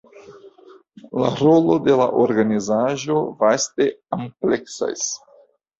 La 1.23 1.29
rolo 1.41 1.77
de 1.89 1.99
la 2.01 2.09
organizaĵo 2.25 3.21
vaste 3.45 3.91
ampleksas. 4.21 5.11